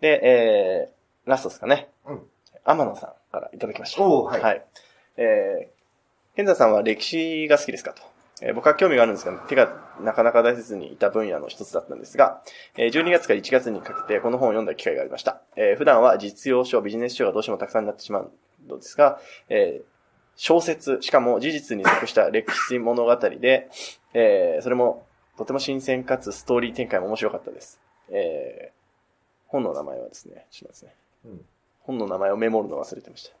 [0.00, 1.90] で、えー、ラストですかね。
[2.06, 2.30] うん。
[2.64, 4.02] 天野さんからいただきました。
[4.02, 4.66] おーはいはい。
[5.16, 5.73] えー、
[6.36, 8.02] 健太さんは歴史が好きですかと。
[8.42, 12.42] えー僕は興味があるんですが、手がなかなか大切にいた分野の一つだったんですが、
[12.76, 15.40] えー12月から1月にかけてこの本を読んだ機会がありました。
[15.56, 18.32] えー普段は実用書、ビジネス書がどうしてもたくさんになってしまう
[18.66, 19.84] のですが、えー
[20.36, 23.68] 小説、しかも事実に属した歴史物語で、
[24.14, 25.06] えーそれも
[25.38, 27.80] とても新鮮かつストーリー展開も面白かったです。
[28.10, 28.74] えー
[29.46, 30.94] 本の名前はですね、ちょっとですね。
[31.26, 31.44] うん。
[31.82, 33.36] 本の名前をメモるの忘れてました。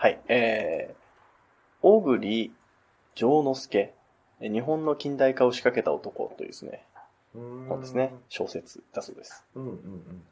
[0.00, 0.96] はい、えー、
[1.82, 2.52] 小栗
[3.16, 3.92] 丈之助、
[4.40, 6.84] え日本の近代化を仕掛けた男というですね、
[7.34, 8.14] 本ですね。。
[8.28, 9.44] 小説だそうです。
[9.56, 10.22] うんうんうん。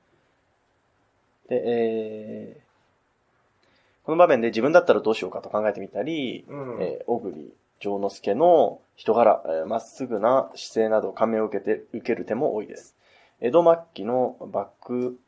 [1.49, 3.67] で、えー、
[4.05, 12.95] この場面で自分だったらどうしようかと考えてみたり、うんえー小栗丈之助の人柄、えーまっすぐな姿勢など感銘を受けて、受ける手も多いです。
[13.41, 15.19] 江戸末期の幕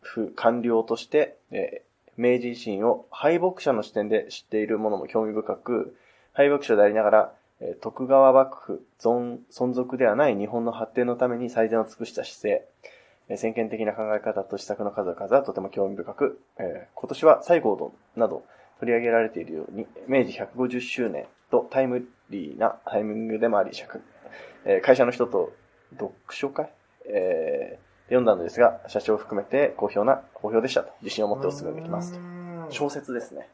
[0.00, 1.87] 府官僚として、えー
[2.18, 5.96] 明治維新を敗北者の視点で知っている者も興味深く、
[6.32, 7.32] 敗北者でありながら、
[7.80, 12.60] 徳川幕府存続ではない日本の発展のために最善を尽くした姿
[13.28, 18.44] 勢、先見的な考え方と施策の数々はとても興味深く、え今年は西郷どんなど
[18.80, 24.00] 取り上げられているように、明治150周年とタイムリーなタイミングでもあり、社会
[24.64, 25.52] え会社の人と
[25.92, 26.70] 読書会、
[27.06, 30.92] えー読んだのですが、社長を含めて好評な、好評でしたと。
[31.02, 32.20] 自信を持ってお勧めできますと。
[32.70, 33.48] 小説ですね。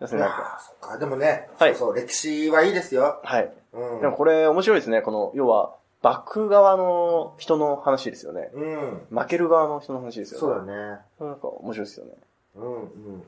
[0.00, 0.58] ですね、なんか。
[0.60, 0.98] ーそっか。
[0.98, 3.20] でもね、はいそうそう、歴史はいいですよ。
[3.22, 3.52] はい。
[3.72, 4.00] うん。
[4.00, 5.02] でもこれ面白いですね。
[5.02, 8.50] この、要は、幕府側の人の話ですよね。
[8.54, 9.06] うん。
[9.10, 10.40] 負ける側の人の話ですよね。
[10.40, 11.00] そうだね。
[11.20, 12.12] なんか面白いですよね。
[12.56, 13.22] うんうんうんうん。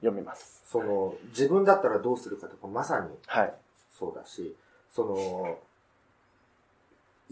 [0.00, 0.62] 読みます。
[0.66, 3.54] その、自分だったらどうするかとか、まさにはい。
[3.98, 4.54] そうだし、
[4.92, 5.58] その、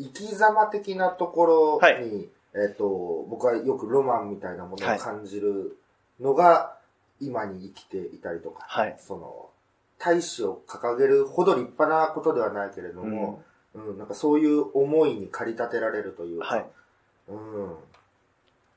[0.03, 5.79] 生き様的なところに、はいえっ、と、僕はよくロマンみたいなものはいを感じる
[6.21, 6.77] のが、
[7.21, 8.97] 今に生きていたりとか、はい。
[8.99, 9.49] その、
[9.99, 13.43] 大使を掲げるほど立派なことではないけれども、
[13.75, 16.67] うん、なんかそういう思いに駆り立てられるというか、はい。
[17.29, 17.77] うん。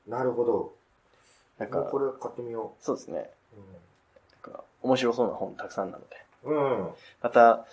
[0.06, 0.72] なるほど。
[1.58, 3.30] なんかもうこ、れ買ってみよそうですね。
[3.52, 4.48] う。
[4.48, 6.16] なんか面白そうな本たくさんなので。
[6.44, 6.78] うん。
[6.78, 6.90] うん。
[7.20, 7.66] また、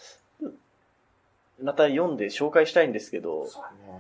[1.62, 3.50] また読んで紹介したいんですけど、ね。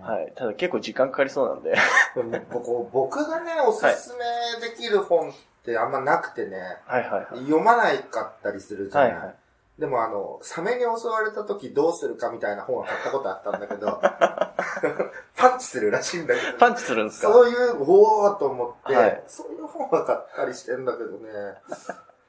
[0.01, 0.33] はい。
[0.35, 1.75] ただ結構時間かかりそうなんで。
[2.15, 4.13] でも僕 僕がね、おすす
[4.59, 7.25] めできる本ってあんまなくてね、はいはいはい。
[7.45, 9.11] 読まないかったりするじゃない。
[9.13, 9.35] はいはい。
[9.79, 13.99] でもあの、サメに襲われた時どうするかみたいな本は買ったことあったんだけど、
[15.35, 17.31] パンチするらしいんだけど、パンチするんですか？
[17.33, 21.29] そういう、おーと思って、はいそういう本は買ったりしてんだけどね。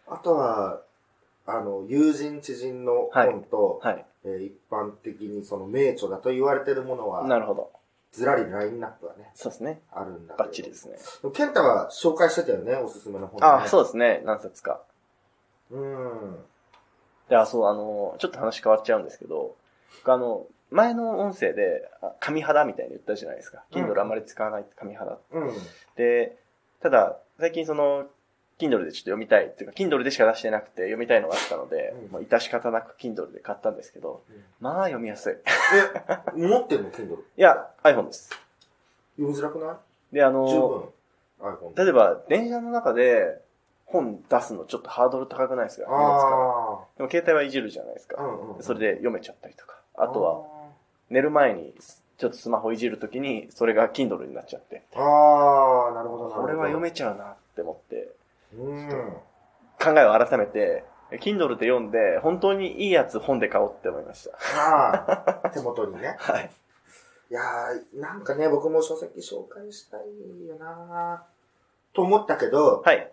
[0.08, 0.80] あとは、
[1.46, 4.06] あの、友人知人の本と、はい。
[4.24, 7.70] えー一般的にその名著だと言われてるものは、なるほど。
[8.12, 9.80] ずらりラインナップがね、そうですね。
[9.92, 10.36] あるんだ。
[10.36, 10.96] バッチリですね。
[11.32, 13.46] ケンタは紹介してたよね、おすすめの本、ね。
[13.46, 14.22] あ、そうですね。
[14.24, 14.80] 何冊か。
[15.70, 15.76] う。
[15.76, 16.38] うん。
[17.28, 19.56] で、あ、そう、あの、ちょっと話変わっちゃうんですけど、
[19.98, 23.64] 僕あの、前の音声で、あ紙肌みたいに言ったじゃないですか。
[23.72, 25.18] うん Kindle あんまり使わない紙肌。
[25.32, 25.50] うん。
[25.96, 26.36] で、
[26.80, 28.06] ただ、最近その、
[28.58, 35.32] Kindle でちょっと読みたいっていうか、Kindle でしか出してなくて読みたいのがあったので、うんもう致し方なく Kindle で買ったんですけど、うんまあ読みやすい。
[35.34, 37.18] いえ、持ってんの ?Kindle?
[37.36, 38.30] や、iPhone です。
[39.16, 39.72] 読みづらくな
[40.12, 40.14] い？
[40.14, 40.92] で、あ十の、
[41.40, 41.48] 分。
[41.74, 41.82] iPhone。
[41.84, 43.40] 例えば、電車の中で
[43.86, 45.86] 本出すのちょっとハードル高くないですか？
[46.96, 48.16] でも携帯はいじるじゃないですあ。
[48.16, 48.22] か。
[48.22, 48.62] うんうん。
[48.62, 49.76] それで読めちゃったりとか。
[49.96, 50.42] あとは、
[51.10, 51.74] 寝る前に
[52.18, 54.82] ちょっとスマホいじるときに、それが Kindle になっちゃって。
[54.94, 55.02] あー。
[55.02, 56.42] あー、なるほどなるほど。
[56.42, 58.10] これは読めちゃうなって思って、うん。
[59.82, 60.84] 考えを改めて、
[61.20, 64.36] Kindle で読んで、本当にいいやつ本で買おうって思いました。
[64.58, 66.16] ああ、手元にね。
[66.20, 66.50] はい。
[67.30, 71.24] いやー、なんかね、僕も書籍紹介したいよな
[71.94, 73.12] と思ったけど、はい。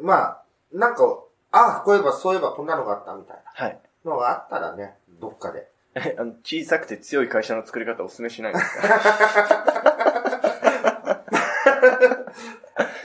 [0.00, 1.04] まあ、なんか、
[1.52, 3.80] ああ、こういえば、そういえばこんなのがあったみたいはい。
[4.04, 5.68] なのがあったらね、どっかで。
[5.94, 8.86] え あの小さくて強い会社の作り方お勧めしないんですか？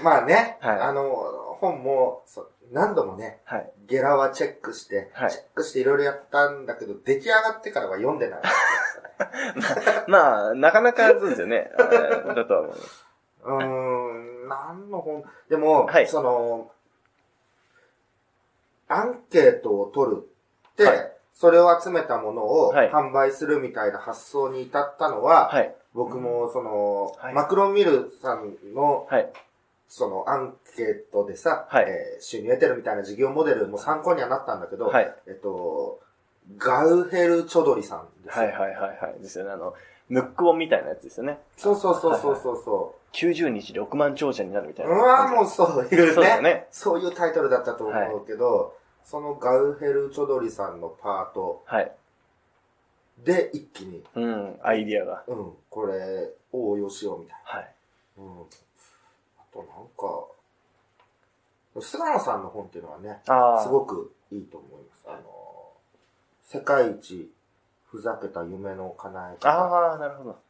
[0.06, 2.22] まあね、はいあの、本も、
[2.72, 3.72] 何度もね、はい。
[3.88, 8.42] ゲラはチェックして、はいチェックしていろいろやったんだけど、出来上がってからは読んでない。
[10.08, 11.72] まあ、なかなかそうですよね。
[11.76, 13.06] えーだとは思います。
[13.46, 16.70] うーん、何の本でも、はいその、
[18.88, 20.30] アンケートを取る
[20.70, 25.76] って、はいそれを集めたものをはい販売するみたいな発想に至ったのは、はい。
[25.94, 29.30] 僕もその、はいマクロンミルさんの、はい。
[29.88, 35.16] そのアンケートでさ、はいえー収入得てるみたいな事業モデルも参考にはなったんだけど、はい。
[35.28, 36.00] えっと、
[36.58, 39.22] ガウヘル・チョドリさんですよはいはいはいはい。
[39.22, 39.52] ですよね。
[39.52, 39.74] あの、
[40.10, 41.40] ムックオンみたいなやつですよね。
[41.58, 44.88] そうそうそうそうそうそ90日で億万長者になるみたう。
[44.88, 45.04] いうな。
[45.04, 46.42] わもうそういうそうですね。
[46.42, 46.68] ね。
[46.72, 51.92] そういうタイトルだったと思うけど、そのガウヘル・チョドリさんのパートはい。
[53.24, 55.24] で一気に、うん、アイディアが。
[55.28, 57.76] うん、これを応用しようみたいはい。
[58.18, 58.24] な。
[58.24, 58.30] うん。
[59.56, 63.22] あとなんか、菅野さんの本っていうのはね。
[63.64, 65.04] すごくいいと思います。
[65.08, 65.22] あの、
[66.44, 67.32] 世界一
[67.88, 69.40] ふざけた夢の叶え方。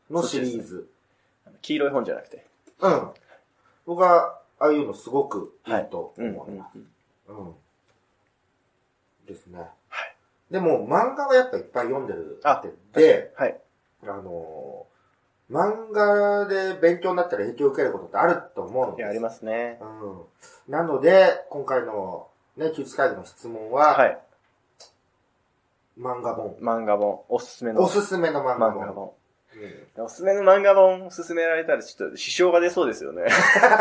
[0.10, 0.89] のシリーズ。
[1.62, 2.46] 黄色い本じゃなくて。
[2.80, 3.10] うん。
[3.86, 6.78] 僕は、ああいうのすごくいいと思います。
[7.28, 7.48] うん。
[7.48, 7.56] うん。
[9.28, 9.70] ですね。
[10.50, 13.60] でも、漫画はやっぱいっぱい読んでるあってで、はい。
[14.04, 14.94] あのー
[15.51, 19.79] 漫画で勉強になったら影響を受けることってあると思うんですいや、ありますね。
[19.81, 20.71] うん。
[20.71, 22.27] なので、今回の
[22.58, 24.17] ね、休日会議の質問は、はい。
[25.99, 26.55] 漫画本。
[26.62, 27.21] 漫画本。
[27.29, 28.84] おすすめのおすすめの漫画本。
[28.84, 29.03] 漫画本。
[29.08, 33.23] うんおすすめの漫画本勧められたらちょっと支障が出そうですよね。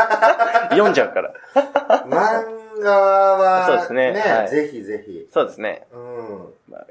[0.71, 1.35] 読んじゃうから。
[2.07, 5.29] 漫画は、そうですねはいぜひぜひ。
[5.33, 5.89] そうですね。
[5.93, 6.55] うん。
[6.69, 6.87] まあ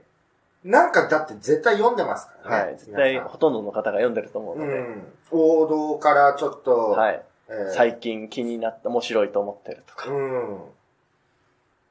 [0.64, 2.66] なんかだって絶対読んでますからね。
[2.66, 2.78] はい。
[2.78, 4.74] 絶対ほとんどの方が読んでると思うんので。
[4.74, 5.04] うん。
[5.32, 7.24] 王道からちょっと、はい。
[7.50, 10.10] えー最近気になって面白いと思ってるとか。
[10.10, 10.60] うん。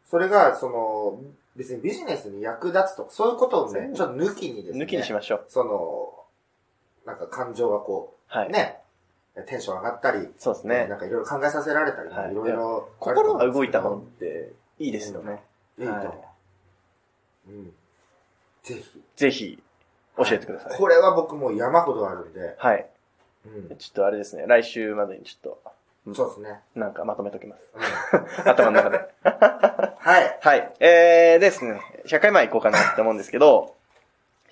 [0.06, 1.18] それが、その、
[1.56, 4.84] 別にビジネスに役立つとか、そういうことをね、ちょっと抜きにですね。
[4.84, 5.44] 抜きにしましょう。
[5.48, 6.14] その、
[7.04, 8.50] なんか感情がこう、はい。
[8.50, 8.78] ね、
[9.46, 10.96] テンション上がったり、そうですねな。
[10.96, 12.88] んかいろいろ考えさせられたり、はいいろいろ。
[12.98, 15.42] 心が動いた本っていいですよね。
[15.78, 16.06] いいと思う。
[16.06, 16.16] はい
[17.48, 17.72] うん。
[18.62, 19.02] ぜひ。
[19.16, 19.62] ぜひ、
[20.16, 20.78] 教えてください。
[20.78, 22.86] これは僕もう山ほどあるんで、はい。
[23.46, 23.76] うん。
[23.76, 24.44] ちょっとあれですね。
[24.46, 25.58] 来週までにちょっ
[26.04, 26.60] と、そうですね。
[26.74, 27.62] なんかまとめときます。
[27.74, 28.98] うん 頭の中で。
[29.24, 30.38] はい。
[30.40, 30.72] はい。
[30.80, 31.80] えーですね。
[32.06, 33.76] 100回前行こうかなって思うんですけど、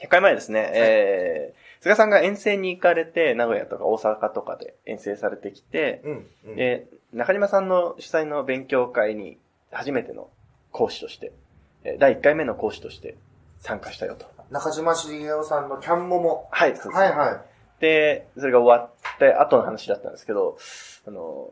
[0.01, 6.31] 100回前ですね、えー、菅さんが遠征に行かれて、名古屋とか大阪とかで遠征されてきて、うん。
[6.47, 9.37] うんで、中島さんの主催の勉強会に
[9.73, 10.31] 初めての
[10.71, 11.33] 講師として、
[11.83, 13.17] えー第1回目の講師として
[13.61, 14.27] 参加したよと。
[14.51, 16.49] 中島茂雄さんのキャンモモ。
[16.51, 16.97] はい、そうです。
[16.99, 17.41] はいはい。
[17.81, 20.59] で、それが終わって後の話だったんですけど、
[21.07, 21.51] あの、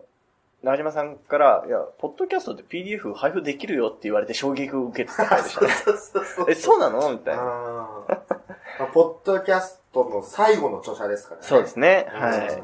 [0.63, 5.71] 中島さんから、いや、ポッドキャストで PDF 配布できるよって言われて衝撃を受けてた回でしたね。
[5.71, 7.13] そうそうそうえ、そうなの？
[7.13, 7.43] みたいな。
[7.43, 8.13] あー
[8.81, 11.47] まあポッドキャストの最後の著者ですからね。
[11.47, 12.09] そうですね。
[12.13, 12.63] うんはい。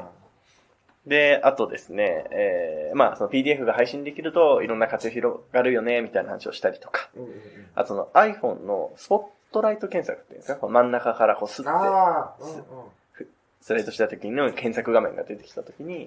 [1.07, 7.09] で、あとですね、えー、まあ、その PDF が配信できると、いろんな活用広がるよね、みたいな話をしたりとか。
[7.15, 7.39] うんうんうん
[7.77, 10.65] あとその iPhone のスポットライト検索っていうんですか？
[10.67, 12.63] 真ん中からこうスッてうんうん。
[13.59, 16.05] スライドした時の検索画面が出てきた時に、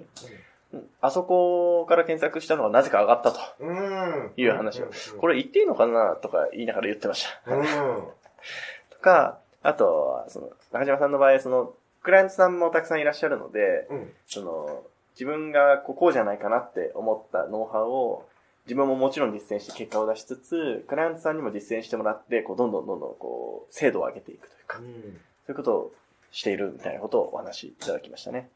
[0.73, 3.39] うんあそこから検索したのがなぜか上がったと。
[3.59, 4.31] うん。
[4.35, 7.51] いう話をうんうんこれ言っていいのかなとか言いながら言ってました。
[7.55, 7.63] うん。
[8.91, 14.11] とか、あとは、その、中島さんの場合、その、クライアントさんもたくさんいらっしゃるので、うん。
[14.25, 14.83] その、
[15.13, 18.25] 自分がこうじゃないかなって思ったノウハウを、
[18.65, 25.91] 自分ももちろん実践して結果を出しつつ、クライアントさんにも実践してもらって、こう、どんどんどんどん、こう、精度を上げていくというか、そういうことを
[26.31, 28.49] しているみたいなことをお話しいただきましたね。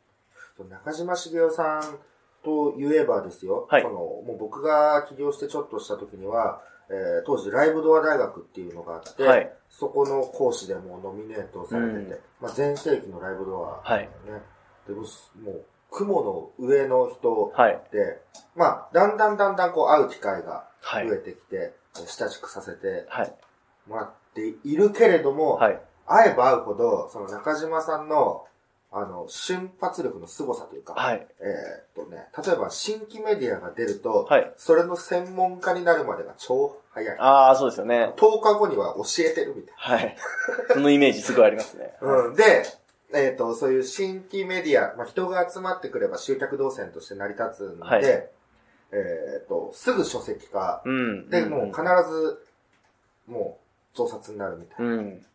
[0.69, 1.97] 中島茂雄さん
[2.43, 9.51] と言えばですよ、はいそのもう僕が起業してちょっとした時には、えー当時ライブドア大学っていうのがあって、はい。
[9.69, 14.09] そこの講師でもノミネートされてて、うんまあ、全盛期のライブドア、はいね。
[14.87, 15.01] でも
[15.41, 17.81] もう、雲の上の人はい。
[17.91, 18.21] で、
[18.55, 21.17] まあ、だんだんだんだんこう会う機会がはい増え。
[21.17, 23.33] てきて、親しくさせてはい。
[23.87, 25.81] もらっているけれども、はい。
[26.05, 28.45] 会えば会うほど、その中島さんの、
[28.95, 31.27] あの、瞬発力の凄さというか、はい。
[31.39, 34.53] えーっとね、例えば新規メディアが出ると、はい。
[34.55, 37.17] それの専門家になるまでが超早い。
[37.19, 38.13] ああ、そうですよね。
[38.17, 40.15] 10日後には教えてるみたいはい。
[40.73, 41.95] そのイメージすごいありますね。
[42.01, 42.07] な。
[42.29, 42.35] うん。
[42.35, 42.63] で、
[43.15, 51.29] えーっと、そういう新規メディア、まあ、人が集まってくれば集客動線として成り立つんで、はいえーっと、すぐ書籍化うん。
[51.29, 52.45] で、もう必ず、
[53.27, 53.57] も
[53.93, 54.93] う、増刷になるみたいな。
[54.93, 55.25] うん。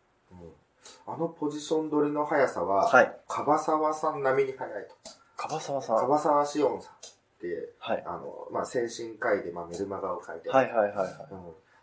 [1.07, 3.11] うんあのポジション取りの速さは、はい。
[3.27, 4.95] 樺沢さん並みに速いと。
[5.37, 5.97] 樺沢さん。
[5.97, 6.97] 樺沢志音さんっ
[7.41, 8.03] て、はい。
[8.05, 11.07] あの、まあ、精神科医で、まあ、メルマガを書いて、はいはいはいはい。
[11.31, 11.39] うん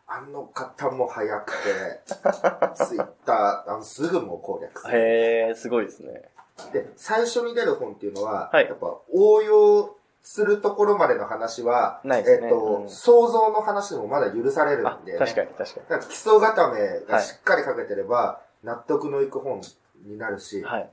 [0.08, 2.00] あの方も早くて、
[2.84, 4.96] ツイッター、あの、すぐもう攻略する。
[4.96, 6.30] へえ、すごいですね。
[6.72, 19.60] で、最初に出る本っていうのは、はいやっぱ応用するところまでの話は、ねえっと、うん想像の話でもまだ許されるあんで、ね、確かに確かなんか基礎固めがしっかりかけてれば、納得のいく本
[20.04, 20.64] になるし、に。
[20.64, 20.90] はい。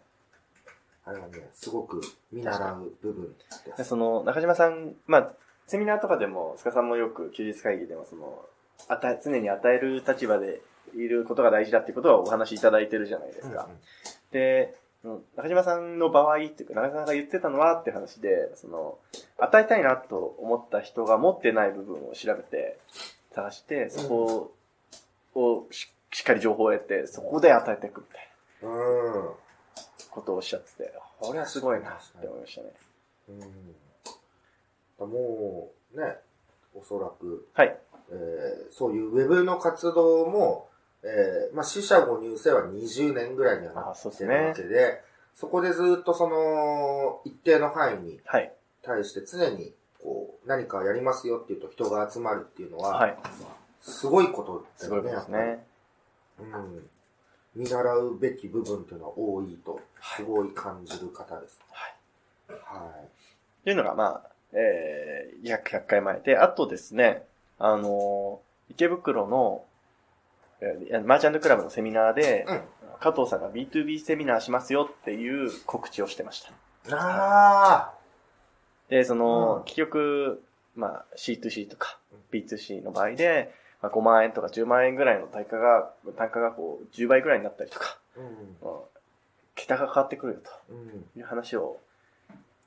[1.06, 2.02] あれはね、すごく
[2.32, 3.34] 見習う部分
[3.66, 3.72] で。
[3.72, 5.34] ですその、中島さん、まあ、
[5.68, 8.46] セミナーとかでも、塚さんもよく休日会議でも、その、
[8.88, 10.62] 与え、常に与える立場で
[10.96, 13.68] いることが大事だっていうことはお話しいただいてるじゃないですか。
[14.32, 18.98] で、うん中島さんの場合っていうか、中島さんが言ってたのはって話で、その、
[19.38, 22.78] 与えたいなと思った人が持ってない部分を調べて、
[23.32, 24.54] 探して、そこ
[25.36, 28.30] をししっかり情報を得て、そこで与えていくみたい
[28.64, 29.26] なうん。
[29.26, 29.32] うん。
[30.12, 32.70] ことをおっしゃってて、これはすごいなって思いましたね。
[35.00, 35.10] うん。
[35.10, 36.18] もう、ね、
[36.76, 37.78] おそらく、はい。
[38.12, 40.70] えーそういうウェブの活動も、
[41.04, 45.02] えーまあ、死者誤入生は20年ぐらいにはなあそうってるわけで、
[45.36, 48.54] そこでずっとその、一定の範囲にはい。
[48.84, 53.18] 対して常に、こう、何かやりますよっていうと人が集まるっていうのは、はい。
[53.82, 55.66] すごいことだよね、すごいですね。
[56.40, 56.90] うん。
[57.56, 59.80] 見習うべき部分っていうのは多いと、
[60.18, 61.60] すごい感じる方です。
[61.72, 62.60] はい。
[62.64, 63.04] はい。
[63.04, 63.08] っ
[63.64, 67.24] ていうのが、まあ、えー、約100回前で、あとですね、
[67.60, 69.64] あのー池袋の、
[70.62, 72.62] えーマーチャントクラブのセミナーで、うん
[73.00, 76.42] 加藤さんが B2B セミナーしますよっていう告知をしてまし
[76.88, 76.96] た。
[76.96, 77.92] あ
[78.90, 80.42] で、その、うん結局、
[80.76, 82.00] まあ、C2C とか
[82.32, 83.54] B2C の場合で、
[83.84, 88.28] まあ、5万円とか10万円ぐらいの単価が、単価がこう、10倍ぐらいになったりとか、ーうん。
[88.76, 88.80] うん
[89.56, 90.50] 桁が変わってくるよと。
[90.70, 91.06] うん。
[91.16, 91.78] いう話を、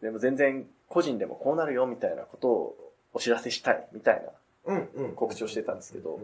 [0.00, 2.76] でも全然個人でもこうなるよみたいなことを
[3.12, 4.22] お知らせしたいみたい
[4.64, 4.88] なうん。
[4.94, 5.12] うん。
[5.14, 6.20] 告知をしてたんですけど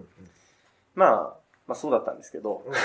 [0.94, 1.36] まあ、
[1.66, 2.78] まあそうだったんですけど、うんま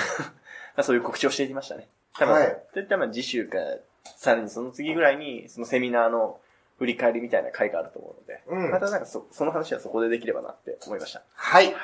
[0.78, 1.88] あ そういう告知をしていましたね。
[2.18, 3.58] 多分、はいといったらまあ次週か、
[4.04, 6.40] さらにその次ぐらいに、そのセミナーの
[6.80, 11.22] 振り返りみたいな回があると思うので、うんまたなんかそその話はそこでできればなって思いました。
[11.34, 11.76] はい。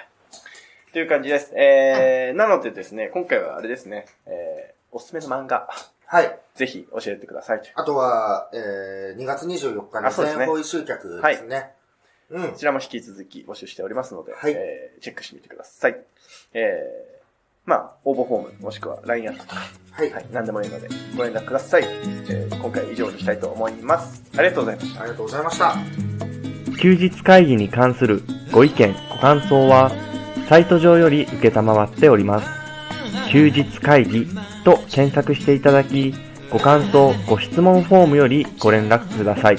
[0.94, 1.52] という感じです。
[1.56, 5.68] えー、なのでですね、今回はあれですね、えー、おすすめの漫画、
[6.06, 6.39] はい。
[6.54, 7.62] ぜひ教えてください。
[7.74, 11.72] あとは、えー、2月24日のあそうですね全方位集客ですね。
[12.30, 12.56] うんこ。
[12.56, 16.00] ちらも引き続き募集しておりますので、はいえーチェックしてみてください。
[16.54, 17.22] えー、
[17.66, 19.62] まあ、応募フォーム、もしくは LINE アットとか、
[19.94, 20.14] はい。
[20.14, 21.84] はい、何でもいいので、ご連絡ください。
[21.86, 24.24] えー今回は以上にしたいと思います。
[24.38, 25.02] ありがとうございました。
[25.02, 25.76] ありがとうございました。
[26.80, 28.22] 休日会議に関する
[28.52, 29.91] ご意見、ご感想は、
[30.54, 32.47] サイト上より受けたまわっております。
[33.32, 34.28] 休日会議
[34.64, 36.14] と検索していただき、
[36.51, 39.58] ご感想、ご質問フォームよりご連絡ください。